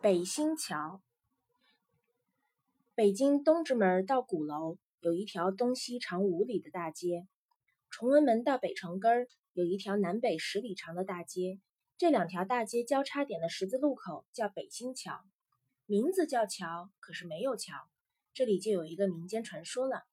[0.00, 1.02] 北新桥，
[2.94, 7.26] 北京东直门到鼓楼有一条东西长五里的大街，
[7.90, 11.58] 崇文门到北城根儿有一条南北十里长的大街。
[11.96, 15.20] 这两条大街交叉点的十字路口叫北新桥，
[15.84, 17.74] 名字叫桥，可是没有桥。
[18.32, 20.04] 这里就有一个民间传说了：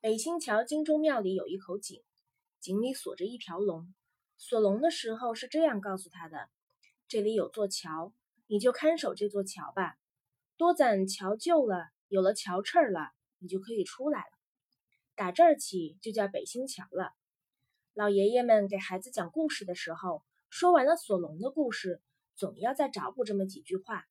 [0.00, 2.00] 北新桥金钟庙里有一口井，
[2.60, 3.92] 井里锁着一条龙。
[4.38, 6.48] 锁龙的时候是这样告诉他的：
[7.08, 8.12] 这里有座桥。
[8.52, 9.94] 你就看守这座桥吧，
[10.56, 14.32] 多攒桥旧了，有了桥翅儿了，你就可以出来了。
[15.14, 17.12] 打这儿起就叫北新桥了。
[17.94, 22.02] 老爷爷们给孩子讲故事的时候，说完了索隆的故事，
[22.34, 24.04] 总要再找补这么几句话。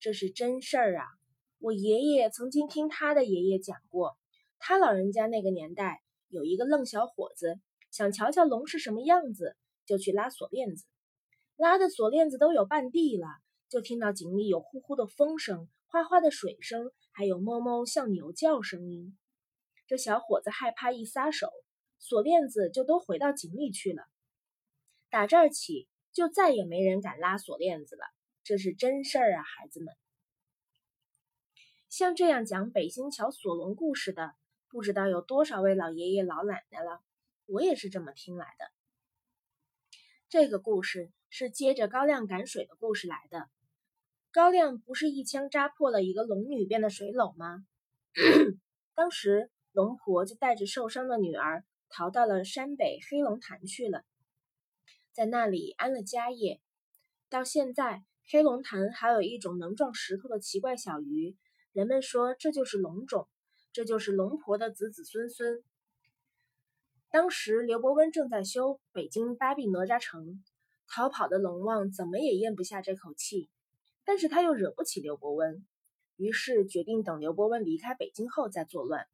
[0.00, 1.06] 这是真事儿啊！
[1.58, 4.18] 我爷爷曾经听他的爷爷讲过，
[4.58, 7.58] 他老人家那个年代有一个愣小伙子，
[7.90, 10.84] 想瞧瞧龙是什么样子，就去拉锁链子，
[11.56, 13.26] 拉的锁链子都有半地了。
[13.68, 19.18] 就听到井里有呼呼的风声、哗哗的水声，还有哞哞像牛叫声音。
[19.86, 21.50] 这小伙子害怕，一撒手，
[21.98, 24.04] 锁链子就都回到井里去了。
[25.10, 28.04] 打这儿起，就再也没人敢拉锁链子了。
[28.42, 29.94] 这是真事儿啊，孩子们！
[31.90, 34.34] 像这样讲北新桥锁龙故事的，
[34.68, 37.02] 不知道有多少位老爷爷老奶奶了。
[37.44, 38.70] 我也是这么听来的。
[40.30, 43.50] 这个故事是接着高亮赶水的故事来的。
[44.30, 47.64] 高亮不是一枪扎破了一个龙女变的水篓吗？
[48.94, 54.04] 当时龙婆就带着受伤的女儿逃到了山北黑龙潭去了，
[55.12, 56.60] 在那里安了家业。
[57.30, 61.36] 到现在，黑龙潭还有一种能撞石头的奇怪小鱼，
[61.72, 63.26] 人们说这就是龙种，
[63.72, 65.62] 这就是龙婆的子子孙孙。
[67.10, 70.44] 当时刘伯温正在修北京八臂哪吒城，
[70.86, 73.48] 逃跑的龙王怎么也咽不下这口气。
[74.08, 75.66] 但是他又惹不起刘伯温，
[76.16, 79.06] 于是决定等刘伯温离开北京后再作乱。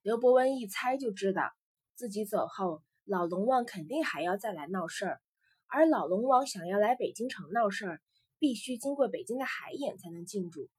[0.00, 1.52] 刘伯温一猜就知道，
[1.96, 5.20] 自己走后，老龙王肯定还要再来闹事儿，
[5.66, 8.00] 而老龙王想要来北京城闹事儿，
[8.38, 10.70] 必须经过北京的海眼才能进驻，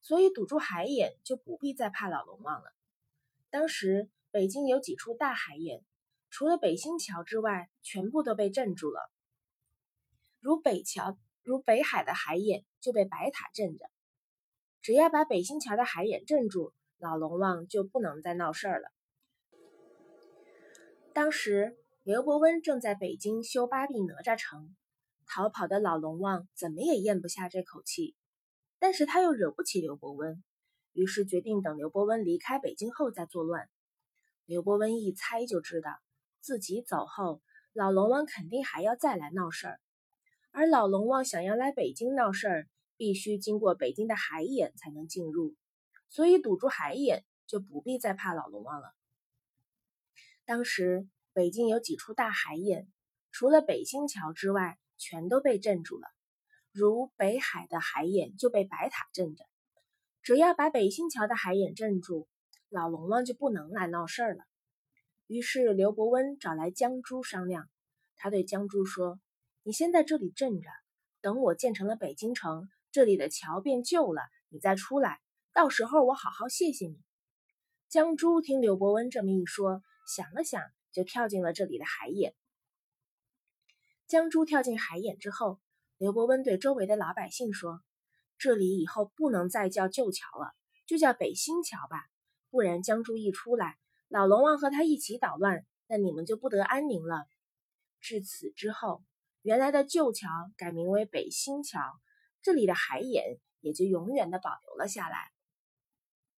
[0.00, 2.72] 所以堵住海眼就不必再怕老龙王了。
[3.48, 5.84] 当时北京有几处大海眼，
[6.30, 9.08] 除了北新桥之外，全部都被镇住了，
[10.40, 11.16] 如北桥。
[11.48, 13.86] 如北海的海眼就被白塔镇着，
[14.82, 18.90] 只要把北新桥的海眼镇住，老龙王就不能再闹事儿了。
[21.14, 24.76] 当时刘伯温正在北京修八臂哪吒城，
[25.24, 28.14] 逃跑的老龙王怎么也咽不下这口气，
[28.78, 30.44] 但是他又惹不起刘伯温，
[30.92, 33.70] 于是决定等刘伯温离开北京后再作乱。
[34.44, 35.98] 刘伯温一猜就知道，
[36.42, 37.40] 自己走后，
[37.72, 39.80] 老龙王肯定还要再来闹事儿。
[40.50, 45.54] 而老龙王想要来北京闹事儿，必须经过北京的海眼才能进入，
[46.08, 48.92] 所以堵住海眼就不必再怕老龙王了。
[50.44, 52.88] 当时北京有几处大海眼，
[53.30, 56.08] 除了北新桥之外，全都被镇住了。
[56.72, 59.44] 如北海的海眼就被白塔镇着，
[60.22, 62.26] 只要把北新桥的海眼镇住，
[62.68, 64.44] 老龙王就不能来闹事儿了。
[65.26, 67.68] 于是刘伯温找来江珠商量，
[68.16, 69.20] 他对江珠说。
[69.68, 70.70] 你先在这里镇着，
[71.20, 75.20] 等我建成了北京城，这里的桥变旧了，你再出来，
[75.52, 76.96] 到时候我好好谢谢你。
[77.90, 82.34] 江珠听刘伯温这么一说，想了想，就跳进了这里的海眼。
[84.06, 85.60] 江珠跳进海眼之后，
[85.98, 87.82] 刘伯温对周围的老百姓说
[88.40, 90.54] ：“这里以后不能再叫旧桥了，
[90.86, 92.06] 就叫北新桥吧，
[92.48, 93.76] 不然江珠一出来，
[94.08, 97.26] 老龙王和他一起捣乱，那你们就不得安宁了。”
[98.00, 99.04] 至此之后。
[99.48, 100.28] 原来的旧桥
[100.58, 101.80] 改名为北新桥，
[102.42, 105.32] 这里的海眼也就永远的保留了下来。